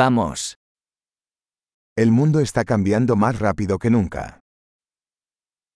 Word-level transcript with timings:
Vamos. 0.00 0.54
El 1.96 2.12
mundo 2.12 2.38
está 2.38 2.64
cambiando 2.64 3.16
más 3.16 3.40
rápido 3.40 3.80
que 3.80 3.90
nunca. 3.90 4.38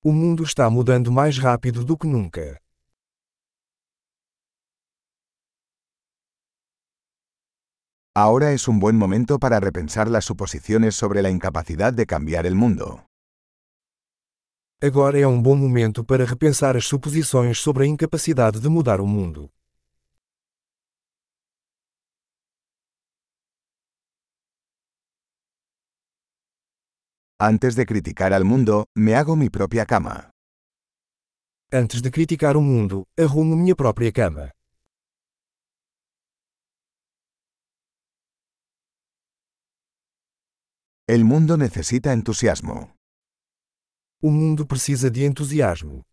O 0.04 0.12
mundo 0.12 0.45
está 0.45 0.71
mudando 0.71 1.10
mais 1.10 1.38
rápido 1.38 1.83
do 1.84 1.96
que 1.98 2.06
nunca. 2.06 2.62
Ahora 8.14 8.53
es 8.53 8.69
un 8.69 8.79
buen 8.79 8.96
momento 8.96 9.40
para 9.40 9.58
repensar 9.58 10.06
las 10.08 10.25
suposiciones 10.25 10.95
sobre 10.95 11.21
la 11.21 11.31
incapacidad 11.31 11.93
de 11.93 12.07
cambiar 12.07 12.47
el 12.47 12.54
mundo. 12.54 13.04
Agora 14.81 15.19
é 15.19 15.27
um 15.27 15.43
bom 15.43 15.57
momento 15.57 16.05
para 16.05 16.25
repensar 16.25 16.77
as 16.77 16.87
suposições 16.87 17.59
sobre 17.59 17.87
a 17.87 17.89
incapacidade 17.89 18.61
de 18.61 18.69
mudar 18.69 19.01
o 19.01 19.07
mundo. 19.16 19.51
Antes 27.45 27.74
de 27.74 27.87
criticar 27.87 28.32
al 28.32 28.45
mundo, 28.45 28.87
me 28.95 29.16
hago 29.16 29.34
mi 29.34 29.51
propia 29.51 29.84
cama. 29.84 30.30
Antes 31.73 32.01
de 32.01 32.12
criticar 32.12 32.56
o 32.56 32.60
mundo, 32.60 33.09
arrumo 33.18 33.56
minha 33.56 33.74
própria 33.74 34.12
cama. 34.12 34.52
El 41.09 41.24
mundo 41.24 41.56
necesita 41.56 42.12
entusiasmo. 42.12 42.95
O 44.23 44.30
mundo 44.30 44.65
precisa 44.65 45.10
de 45.10 45.27
entusiasmo. 45.27 46.04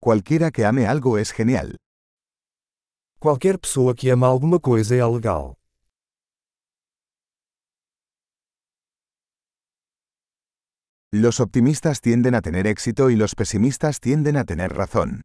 Cualquiera 0.00 0.50
que 0.50 0.64
ame 0.64 0.84
algo 0.84 1.16
es 1.16 1.30
genial. 1.30 1.76
Qualquer 3.20 3.60
pessoa 3.60 3.94
que 3.94 4.10
ama 4.10 4.26
alguma 4.26 4.58
coisa 4.58 4.96
é 4.96 5.06
legal. 5.06 5.56
Los 11.12 11.38
optimistas 11.40 12.00
tienden 12.00 12.34
a 12.34 12.42
tener 12.42 12.66
éxito 12.66 13.10
y 13.10 13.16
los 13.16 13.34
pesimistas 13.34 14.00
tienden 14.00 14.36
a 14.36 14.44
tener 14.44 14.72
razón. 14.74 15.22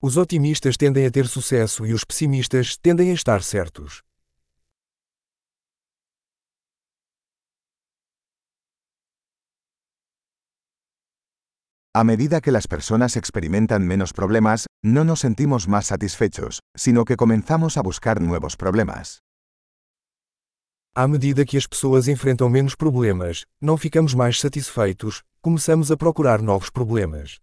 Os 0.00 0.16
otimistas 0.16 0.78
tendem 0.78 1.04
a 1.06 1.10
ter 1.10 1.26
sucesso 1.26 1.84
e 1.84 1.92
os 1.92 2.04
pessimistas 2.04 2.78
tendem 2.80 3.10
a 3.10 3.14
estar 3.14 3.42
certos. 3.42 4.04
A 11.92 12.04
medida 12.04 12.40
que 12.40 12.52
las 12.52 12.68
personas 12.68 13.16
experimentan 13.16 13.84
menos 13.84 14.12
problemas, 14.12 14.66
no 14.84 15.04
nos 15.04 15.20
sentimos 15.20 15.66
más 15.66 15.86
satisfechos, 15.86 16.60
sino 16.76 17.04
que 17.04 17.16
comenzamos 17.16 17.76
a 17.76 17.82
buscar 17.82 18.20
nuevos 18.20 18.56
problemas. 18.56 19.20
À 21.00 21.06
medida 21.06 21.44
que 21.44 21.56
as 21.56 21.64
pessoas 21.64 22.08
enfrentam 22.08 22.48
menos 22.48 22.74
problemas, 22.74 23.46
não 23.60 23.76
ficamos 23.76 24.14
mais 24.14 24.40
satisfeitos, 24.40 25.22
começamos 25.40 25.92
a 25.92 25.96
procurar 25.96 26.42
novos 26.42 26.70
problemas. 26.70 27.38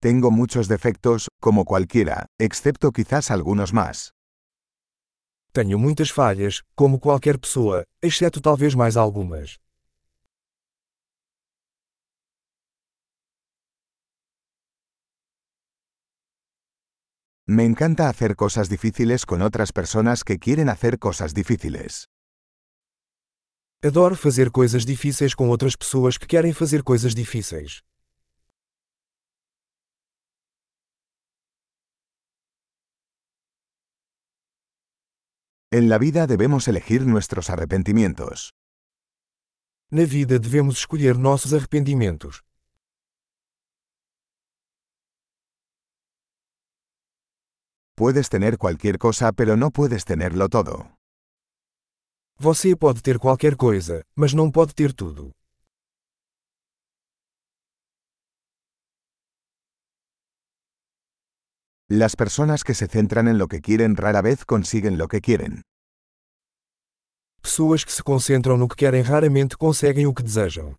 Tengo 0.00 0.32
muchos 0.32 0.66
defectos, 0.66 1.28
como 1.40 1.64
cualquiera, 1.64 2.26
excepto 2.36 2.90
quizás 2.90 3.30
algunos 3.30 3.70
más. 3.70 4.10
Tenho 5.52 5.78
muitas 5.78 6.10
falhas, 6.10 6.64
como 6.74 6.98
qualquer 6.98 7.38
pessoa, 7.38 7.84
exceto 8.02 8.40
talvez 8.40 8.74
mais 8.74 8.96
algumas. 8.96 9.60
Me 17.52 17.64
encanta 17.64 18.08
hacer 18.08 18.36
cosas 18.36 18.68
difíciles 18.68 19.26
con 19.26 19.42
otras 19.42 19.72
personas 19.72 20.22
que 20.22 20.38
quieren 20.38 20.68
hacer 20.68 21.00
cosas 21.00 21.34
difíciles. 21.34 22.06
Adoro 23.82 24.14
fazer 24.14 24.52
coisas 24.52 24.86
difíceis 24.86 25.34
com 25.34 25.48
outras 25.48 25.74
pessoas 25.74 26.16
que 26.16 26.28
querem 26.28 26.52
fazer 26.54 26.84
coisas 26.84 27.12
difíceis. 27.12 27.82
En 35.72 35.88
la 35.88 35.98
vida 35.98 36.28
debemos 36.28 36.68
elegir 36.68 37.04
nuestros 37.04 37.50
arrepentimientos. 37.50 38.52
Na 39.90 40.04
vida 40.06 40.38
devemos 40.38 40.78
escolher 40.78 41.18
nossos 41.18 41.52
arrependimentos. 41.52 42.44
Puedes 48.00 48.30
tener 48.30 48.56
cualquier 48.56 48.96
cosa 48.96 49.30
pero 49.30 49.58
no 49.58 49.70
puedes 49.70 50.06
tenerlo 50.06 50.48
todo. 50.48 50.96
Você 52.38 52.74
pode 52.74 53.02
ter 53.02 53.18
qualquer 53.18 53.56
coisa, 53.56 54.00
mas 54.16 54.32
não 54.32 54.50
pode 54.50 54.72
ter 54.72 54.94
tudo. 54.94 55.32
Las 61.90 62.16
personas 62.16 62.64
que 62.64 62.72
se 62.72 62.86
centran 62.86 63.28
en 63.28 63.36
lo 63.36 63.48
que 63.48 63.60
quieren 63.60 63.94
rara 63.94 64.22
vez 64.22 64.46
consiguen 64.46 64.96
lo 64.96 65.06
que 65.06 65.20
quieren. 65.20 65.60
Pessoas 67.42 67.84
que 67.84 67.92
se 67.92 68.02
concentram 68.02 68.56
no 68.56 68.66
que 68.66 68.76
querem 68.76 69.02
raramente 69.02 69.58
conseguem 69.58 70.06
o 70.06 70.14
que 70.14 70.22
desejam. 70.22 70.74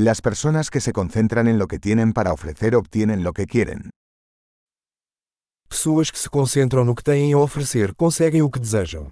Las 0.00 0.20
personas 0.20 0.70
que 0.70 0.80
se 0.80 0.92
concentran 0.92 1.48
en 1.48 1.58
lo 1.58 1.66
que 1.66 1.80
tienen 1.80 2.12
para 2.12 2.32
ofrecer 2.32 2.76
obtienen 2.76 3.24
lo 3.24 3.32
que 3.32 3.46
quieren. 3.46 3.90
Pessoas 5.68 6.12
que 6.12 6.18
se 6.18 6.28
concentram 6.30 6.84
no 6.84 6.94
que 6.94 7.02
têm 7.02 7.32
a 7.32 7.38
oferecer 7.38 7.96
conseguem 7.96 8.40
o 8.42 8.48
que 8.48 8.60
desejam. 8.60 9.10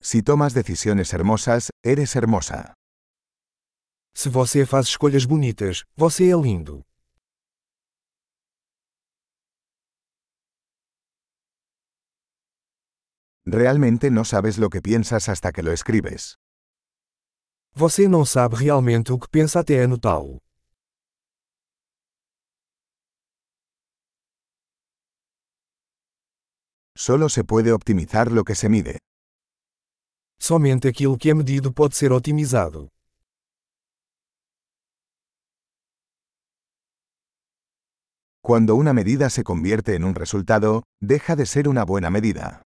Si 0.00 0.22
tomas 0.22 0.54
decisiones 0.54 1.12
hermosas, 1.12 1.68
eres 1.84 2.16
hermosa. 2.16 2.72
Se 4.14 4.30
você 4.30 4.64
faz 4.64 4.86
escolhas 4.86 5.26
bonitas, 5.26 5.84
você 5.94 6.30
é 6.30 6.34
lindo. 6.34 6.85
Realmente 13.48 14.10
no 14.10 14.24
sabes 14.24 14.58
lo 14.58 14.70
que 14.70 14.82
piensas 14.82 15.28
hasta 15.28 15.52
que 15.52 15.62
lo 15.62 15.72
escribes. 15.72 16.34
Você 17.76 18.08
não 18.08 18.24
sabe 18.24 18.56
realmente 18.56 19.12
o 19.12 19.18
que 19.20 19.28
pensa 19.28 19.60
até 19.60 19.84
anotá-lo. 19.84 20.38
Solo 26.96 27.28
se 27.28 27.44
puede 27.44 27.70
optimizar 27.72 28.32
lo 28.32 28.42
que 28.42 28.56
se 28.56 28.68
mide. 28.68 28.98
Somente 30.40 30.88
aquilo 30.88 31.16
que 31.16 31.30
é 31.30 31.34
medido 31.34 31.72
pode 31.72 31.94
ser 31.94 32.10
otimizado. 32.12 32.88
Cuando 38.42 38.74
una 38.74 38.92
medida 38.92 39.30
se 39.30 39.44
convierte 39.44 39.94
en 39.94 40.02
un 40.04 40.16
resultado, 40.16 40.82
deja 41.00 41.36
de 41.36 41.46
ser 41.46 41.68
una 41.68 41.84
buena 41.84 42.10
medida. 42.10 42.65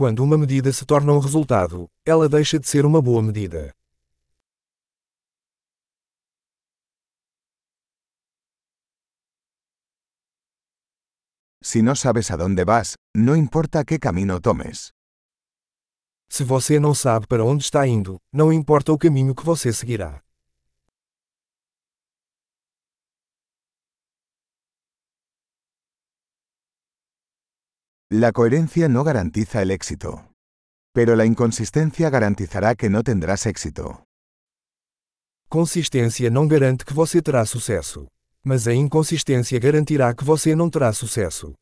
Quando 0.00 0.24
uma 0.24 0.38
medida 0.38 0.72
se 0.72 0.86
torna 0.86 1.12
um 1.12 1.18
resultado, 1.18 1.86
ela 2.06 2.26
deixa 2.26 2.58
de 2.58 2.66
ser 2.66 2.86
uma 2.86 3.02
boa 3.02 3.20
medida. 3.20 3.70
Si 11.62 11.82
no 11.82 11.94
sabes 11.94 12.30
a 12.30 12.36
dónde 12.36 12.64
vas, 12.64 12.96
no 13.14 13.36
importa 13.36 13.84
qué 13.84 13.98
camino 13.98 14.40
tomes. 14.40 14.90
Se 16.30 16.44
você 16.44 16.80
não 16.80 16.94
sabe 16.94 17.26
para 17.26 17.44
onde 17.44 17.64
está 17.64 17.86
indo, 17.86 18.16
não 18.32 18.50
importa 18.50 18.94
o 18.94 18.96
caminho 18.96 19.34
que 19.34 19.44
você 19.44 19.70
seguirá. 19.70 20.22
La 28.12 28.32
coherencia 28.32 28.88
no 28.88 29.04
garantiza 29.04 29.62
el 29.62 29.70
éxito. 29.70 30.32
Pero 30.92 31.14
la 31.14 31.24
inconsistencia 31.24 32.10
garantizará 32.10 32.74
que 32.74 32.90
no 32.90 33.04
tendrás 33.04 33.46
éxito. 33.46 34.02
Consistência 35.48 36.28
não 36.28 36.48
garante 36.48 36.84
que 36.84 36.92
você 36.92 37.22
terá 37.22 37.46
sucesso. 37.46 38.08
Mas 38.44 38.66
a 38.66 38.74
inconsistência 38.74 39.60
garantirá 39.60 40.12
que 40.12 40.24
você 40.24 40.56
não 40.56 40.68
terá 40.68 40.92
sucesso. 40.92 41.54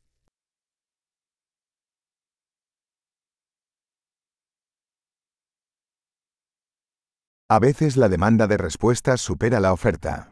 A 7.50 7.59
veces 7.59 7.95
la 7.97 8.09
demanda 8.09 8.47
de 8.47 8.56
respuestas 8.56 9.21
supera 9.21 9.61
la 9.61 9.75
oferta. 9.75 10.31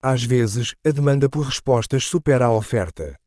Às 0.00 0.22
vezes, 0.22 0.76
a 0.86 0.92
demanda 0.92 1.28
por 1.28 1.46
respostas 1.46 2.04
supera 2.04 2.46
a 2.46 2.52
oferta. 2.52 3.18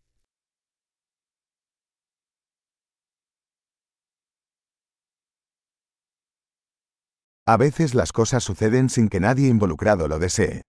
A 7.54 7.58
veces 7.58 7.94
las 7.94 8.14
cosas 8.14 8.46
suceden 8.46 8.88
sin 8.88 9.10
que 9.10 9.20
nadie 9.20 9.50
involucrado 9.50 10.08
lo 10.08 10.20
desee. 10.20 10.62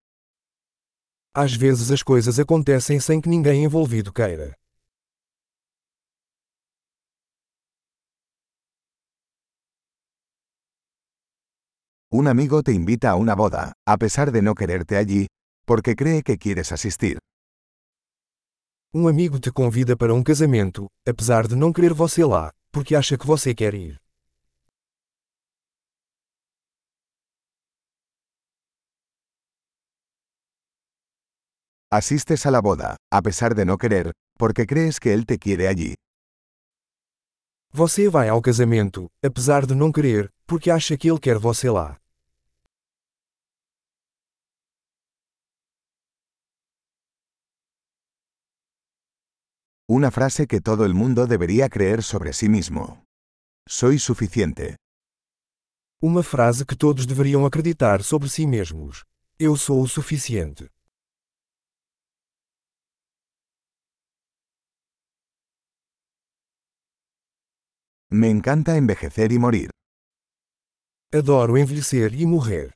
Às 1.32 1.55
vezes 1.56 1.93
as 1.93 2.02
coisas 2.02 2.40
acontecem 2.40 2.99
sem 2.99 3.20
que 3.20 3.29
ninguém 3.29 3.62
envolvido 3.62 4.12
queira. 4.12 4.56
Un 12.11 12.26
amigo 12.26 12.64
te 12.64 12.73
invita 12.73 13.11
a 13.11 13.14
una 13.14 13.37
boda, 13.37 13.75
a 13.87 13.96
pesar 13.96 14.32
de 14.32 14.43
no 14.43 14.56
quererte 14.56 14.96
allí, 14.96 15.29
porque 15.64 15.94
cree 15.94 16.25
que 16.25 16.37
quieres 16.37 16.73
asistir. 16.73 17.19
Um 18.93 19.06
amigo 19.06 19.38
te 19.38 19.52
convida 19.52 19.96
para 19.96 20.12
um 20.12 20.25
casamento, 20.25 20.88
apesar 21.06 21.46
de 21.46 21.55
não 21.55 21.73
querer 21.73 21.94
você 21.94 22.25
lá, 22.25 22.50
porque 22.73 22.96
acha 22.96 23.17
que 23.17 23.25
você 23.25 23.55
quer 23.55 23.75
ir. 23.75 24.01
Asistes 31.94 32.47
a 32.47 32.50
la 32.50 32.62
boda, 32.62 32.97
a 33.11 33.21
pesar 33.21 33.55
de 33.55 33.67
no 33.67 33.77
querer, 33.77 34.12
porque 34.39 34.67
crees 34.67 34.99
que 34.99 35.12
él 35.12 35.27
te 35.27 35.37
quiere 35.39 35.69
allí. 35.69 35.94
Você 37.71 38.09
vai 38.09 38.31
ao 38.31 38.41
casamento, 38.41 39.11
apesar 39.23 39.67
de 39.67 39.75
não 39.75 39.93
querer, 39.93 40.31
porque 40.47 40.71
acha 40.71 40.97
que 40.97 41.11
ele 41.11 41.21
quer 41.21 41.39
você 41.39 41.69
lá. 41.69 41.99
Una 49.87 50.11
frase 50.11 50.47
que 50.47 50.62
todo 50.62 50.87
el 50.87 50.94
mundo 50.94 51.27
debería 51.27 51.69
creer 51.69 52.03
sobre 52.03 52.33
sí 52.33 52.49
mismo. 52.49 53.05
Soy 53.69 53.99
suficiente. 53.99 54.77
Uma 56.00 56.23
frase 56.23 56.65
que 56.65 56.75
todos 56.75 57.05
deveriam 57.05 57.44
acreditar 57.44 58.03
sobre 58.03 58.31
si 58.31 58.47
mesmos. 58.47 59.05
Eu 59.39 59.59
sou 59.59 59.83
o 59.83 59.87
suficiente. 59.87 60.71
Me 68.14 68.29
encanta 68.29 68.76
envejecer 68.76 69.32
y 69.32 69.38
morir. 69.38 69.70
Adoro 71.14 71.56
envelhecer 71.56 72.12
e 72.12 72.26
morrer. 72.26 72.75